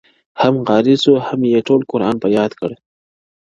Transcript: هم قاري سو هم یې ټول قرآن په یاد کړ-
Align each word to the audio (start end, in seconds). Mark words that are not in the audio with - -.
هم 0.41 0.55
قاري 0.69 0.95
سو 1.03 1.13
هم 1.27 1.39
یې 1.51 1.59
ټول 1.67 1.81
قرآن 1.91 2.15
په 2.23 2.27
یاد 2.37 2.51
کړ- 2.59 2.73